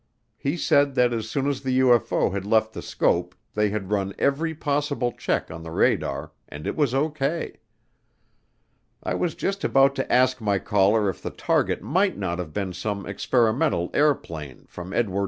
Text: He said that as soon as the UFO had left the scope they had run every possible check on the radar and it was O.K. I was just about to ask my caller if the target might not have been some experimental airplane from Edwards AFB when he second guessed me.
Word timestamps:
He 0.35 0.57
said 0.57 0.95
that 0.95 1.13
as 1.13 1.29
soon 1.29 1.47
as 1.47 1.61
the 1.61 1.79
UFO 1.81 2.31
had 2.31 2.43
left 2.43 2.73
the 2.73 2.81
scope 2.81 3.35
they 3.53 3.69
had 3.69 3.91
run 3.91 4.15
every 4.17 4.55
possible 4.55 5.11
check 5.11 5.51
on 5.51 5.61
the 5.61 5.69
radar 5.69 6.31
and 6.49 6.65
it 6.65 6.75
was 6.75 6.95
O.K. 6.95 7.57
I 9.03 9.13
was 9.13 9.35
just 9.35 9.63
about 9.63 9.93
to 9.97 10.11
ask 10.11 10.41
my 10.41 10.57
caller 10.57 11.07
if 11.07 11.21
the 11.21 11.29
target 11.29 11.83
might 11.83 12.17
not 12.17 12.39
have 12.39 12.51
been 12.51 12.73
some 12.73 13.05
experimental 13.05 13.91
airplane 13.93 14.65
from 14.65 14.87
Edwards 14.87 14.87
AFB 14.87 14.87
when 14.87 14.87
he 14.87 14.89
second 14.89 15.11
guessed 15.11 15.11
me. 15.11 15.19